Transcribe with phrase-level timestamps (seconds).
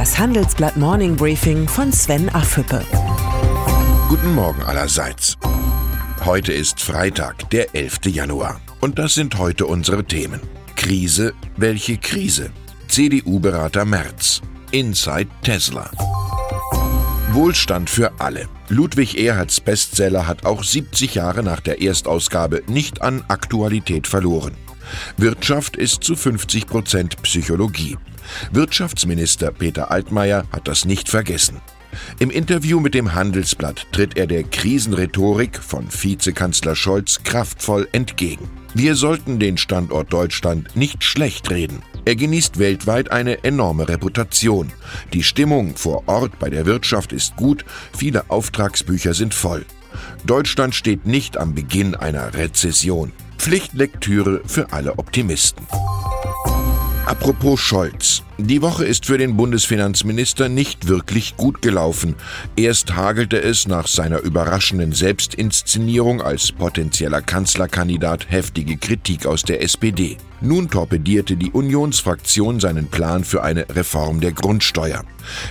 [0.00, 2.82] Das Handelsblatt Morning Briefing von Sven Affüppe.
[4.08, 5.36] Guten Morgen allerseits.
[6.24, 8.06] Heute ist Freitag, der 11.
[8.06, 8.62] Januar.
[8.80, 10.40] Und das sind heute unsere Themen.
[10.74, 12.50] Krise, welche Krise?
[12.88, 14.40] CDU-Berater Merz.
[14.70, 15.90] Inside Tesla.
[17.32, 18.48] Wohlstand für alle.
[18.70, 24.56] Ludwig Erhards Bestseller hat auch 70 Jahre nach der Erstausgabe nicht an Aktualität verloren.
[25.16, 27.96] Wirtschaft ist zu 50 Prozent Psychologie.
[28.52, 31.60] Wirtschaftsminister Peter Altmaier hat das nicht vergessen.
[32.18, 38.48] Im Interview mit dem Handelsblatt tritt er der Krisenrhetorik von Vizekanzler Scholz kraftvoll entgegen.
[38.74, 41.82] Wir sollten den Standort Deutschland nicht schlecht reden.
[42.04, 44.72] Er genießt weltweit eine enorme Reputation.
[45.12, 47.64] Die Stimmung vor Ort bei der Wirtschaft ist gut,
[47.96, 49.66] viele Auftragsbücher sind voll.
[50.24, 53.12] Deutschland steht nicht am Beginn einer Rezession.
[53.40, 55.66] Pflichtlektüre für alle Optimisten.
[57.06, 58.22] Apropos Scholz.
[58.36, 62.16] Die Woche ist für den Bundesfinanzminister nicht wirklich gut gelaufen.
[62.54, 70.18] Erst hagelte es nach seiner überraschenden Selbstinszenierung als potenzieller Kanzlerkandidat heftige Kritik aus der SPD.
[70.42, 75.02] Nun torpedierte die Unionsfraktion seinen Plan für eine Reform der Grundsteuer.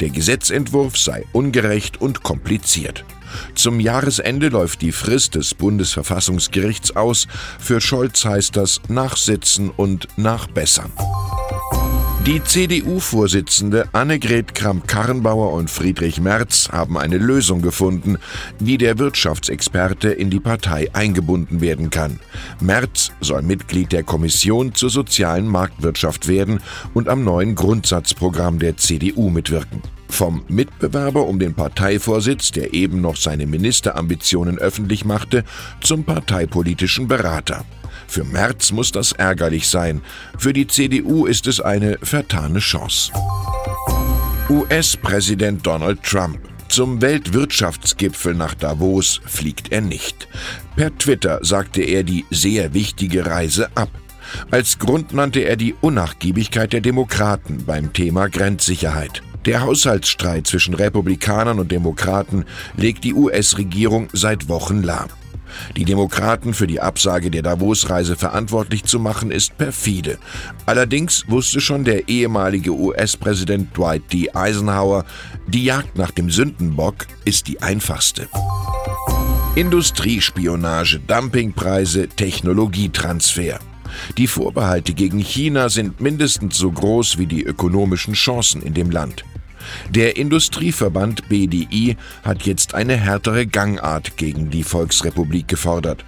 [0.00, 3.06] Der Gesetzentwurf sei ungerecht und kompliziert.
[3.54, 7.26] Zum Jahresende läuft die Frist des Bundesverfassungsgerichts aus.
[7.58, 10.92] Für Scholz heißt das Nachsitzen und Nachbessern.
[12.26, 18.18] Die CDU-Vorsitzende Annegret Kramp-Karrenbauer und Friedrich Merz haben eine Lösung gefunden,
[18.58, 22.20] wie der Wirtschaftsexperte in die Partei eingebunden werden kann.
[22.60, 26.60] Merz soll Mitglied der Kommission zur sozialen Marktwirtschaft werden
[26.92, 29.80] und am neuen Grundsatzprogramm der CDU mitwirken.
[30.20, 35.44] Vom Mitbewerber um den Parteivorsitz, der eben noch seine Ministerambitionen öffentlich machte,
[35.80, 37.64] zum parteipolitischen Berater.
[38.06, 40.02] Für Merz muss das ärgerlich sein.
[40.36, 43.12] Für die CDU ist es eine vertane Chance.
[44.50, 46.38] US-Präsident Donald Trump.
[46.68, 50.28] Zum Weltwirtschaftsgipfel nach Davos fliegt er nicht.
[50.76, 53.88] Per Twitter sagte er die sehr wichtige Reise ab.
[54.50, 59.22] Als Grund nannte er die Unnachgiebigkeit der Demokraten beim Thema Grenzsicherheit.
[59.46, 62.44] Der Haushaltsstreit zwischen Republikanern und Demokraten
[62.76, 65.08] legt die US-Regierung seit Wochen lahm.
[65.76, 70.18] Die Demokraten für die Absage der Davos-Reise verantwortlich zu machen, ist perfide.
[70.66, 74.30] Allerdings wusste schon der ehemalige US-Präsident Dwight D.
[74.32, 75.04] Eisenhower,
[75.48, 78.28] die Jagd nach dem Sündenbock ist die einfachste.
[79.56, 83.58] Industriespionage, Dumpingpreise, Technologietransfer.
[84.18, 89.24] Die Vorbehalte gegen China sind mindestens so groß wie die ökonomischen Chancen in dem Land.
[89.90, 96.04] Der Industrieverband BDI hat jetzt eine härtere Gangart gegen die Volksrepublik gefordert.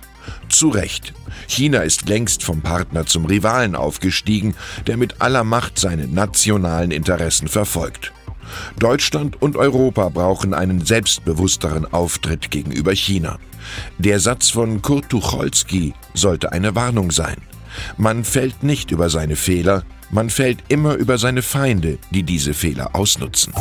[0.49, 1.13] Zu Recht.
[1.49, 4.55] China ist längst vom Partner zum Rivalen aufgestiegen,
[4.87, 8.13] der mit aller Macht seine nationalen Interessen verfolgt.
[8.79, 13.39] Deutschland und Europa brauchen einen selbstbewussteren Auftritt gegenüber China.
[13.99, 17.37] Der Satz von Kurt Tucholsky sollte eine Warnung sein.
[17.97, 22.95] Man fällt nicht über seine Fehler, man fällt immer über seine Feinde, die diese Fehler
[22.95, 23.53] ausnutzen.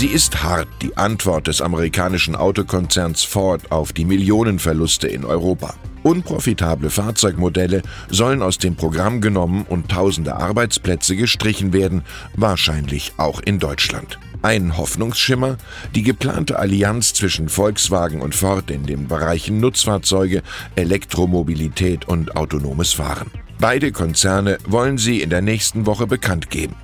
[0.00, 5.74] Sie ist hart, die Antwort des amerikanischen Autokonzerns Ford auf die Millionenverluste in Europa.
[6.04, 12.02] Unprofitable Fahrzeugmodelle sollen aus dem Programm genommen und tausende Arbeitsplätze gestrichen werden,
[12.34, 14.18] wahrscheinlich auch in Deutschland.
[14.40, 15.58] Ein Hoffnungsschimmer?
[15.94, 20.42] Die geplante Allianz zwischen Volkswagen und Ford in den Bereichen Nutzfahrzeuge,
[20.76, 23.30] Elektromobilität und autonomes Fahren.
[23.58, 26.74] Beide Konzerne wollen sie in der nächsten Woche bekannt geben.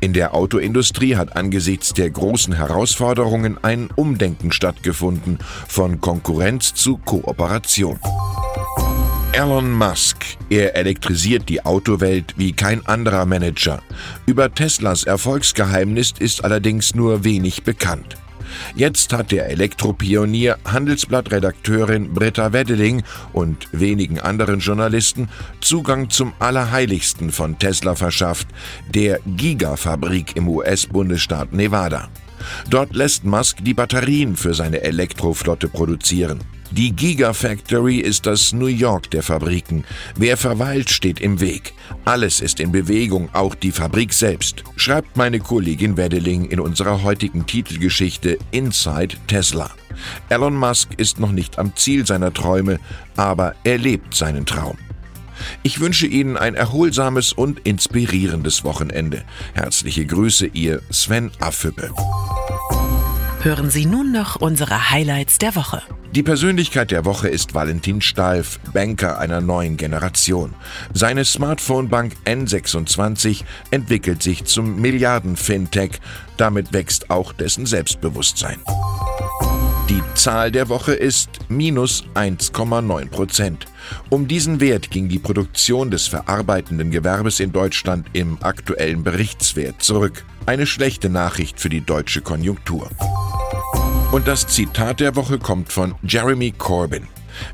[0.00, 5.38] In der Autoindustrie hat angesichts der großen Herausforderungen ein Umdenken stattgefunden
[5.68, 7.98] von Konkurrenz zu Kooperation.
[9.32, 10.24] Elon Musk.
[10.48, 13.82] Er elektrisiert die Autowelt wie kein anderer Manager.
[14.24, 18.16] Über Teslas Erfolgsgeheimnis ist allerdings nur wenig bekannt.
[18.74, 23.02] Jetzt hat der Elektropionier Handelsblatt-Redakteurin Britta Weddeling
[23.32, 25.28] und wenigen anderen Journalisten
[25.60, 28.48] Zugang zum Allerheiligsten von Tesla verschafft,
[28.92, 32.08] der Gigafabrik im US-Bundesstaat Nevada.
[32.70, 36.55] Dort lässt Musk die Batterien für seine Elektroflotte produzieren.
[36.70, 39.84] Die Gigafactory ist das New York der Fabriken.
[40.16, 41.74] Wer verweilt, steht im Weg.
[42.04, 47.46] Alles ist in Bewegung, auch die Fabrik selbst, schreibt meine Kollegin Wedeling in unserer heutigen
[47.46, 49.70] Titelgeschichte Inside Tesla.
[50.28, 52.78] Elon Musk ist noch nicht am Ziel seiner Träume,
[53.16, 54.76] aber er lebt seinen Traum.
[55.62, 59.24] Ich wünsche Ihnen ein erholsames und inspirierendes Wochenende.
[59.54, 61.90] Herzliche Grüße, Ihr Sven Affüppe.
[63.42, 65.82] Hören Sie nun noch unsere Highlights der Woche.
[66.16, 70.54] Die Persönlichkeit der Woche ist Valentin Stalf, Banker einer neuen Generation.
[70.94, 76.00] Seine Smartphone-Bank N26 entwickelt sich zum Milliarden-Fintech.
[76.38, 78.56] Damit wächst auch dessen Selbstbewusstsein.
[79.90, 83.66] Die Zahl der Woche ist minus 1,9 Prozent.
[84.08, 90.24] Um diesen Wert ging die Produktion des verarbeitenden Gewerbes in Deutschland im aktuellen Berichtswert zurück.
[90.46, 92.88] Eine schlechte Nachricht für die deutsche Konjunktur.
[94.12, 97.08] Und das Zitat der Woche kommt von Jeremy Corbyn.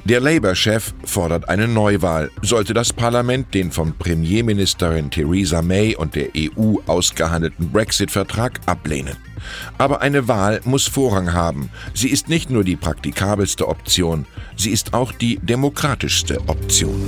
[0.04, 6.28] Der Labour-Chef fordert eine Neuwahl, sollte das Parlament den von Premierministerin Theresa May und der
[6.36, 9.16] EU ausgehandelten Brexit-Vertrag ablehnen.
[9.78, 11.70] Aber eine Wahl muss Vorrang haben.
[11.94, 14.26] Sie ist nicht nur die praktikabelste Option,
[14.56, 17.00] sie ist auch die demokratischste Option.